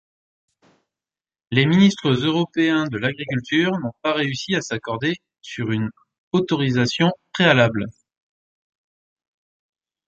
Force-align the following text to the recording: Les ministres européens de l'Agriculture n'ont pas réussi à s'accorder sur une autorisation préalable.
Les 1.51 1.67
ministres 1.67 2.09
européens 2.25 2.87
de 2.87 2.97
l'Agriculture 2.97 3.69
n'ont 3.83 3.93
pas 4.01 4.13
réussi 4.13 4.55
à 4.55 4.61
s'accorder 4.61 5.13
sur 5.41 5.69
une 5.69 5.91
autorisation 6.31 7.11
préalable. 7.33 7.85